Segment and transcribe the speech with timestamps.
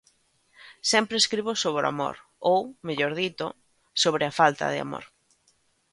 [0.91, 2.15] Sempre escribo sobre o amor,
[2.53, 3.45] ou, mellor dito,
[4.03, 5.05] sobre a falta de amor.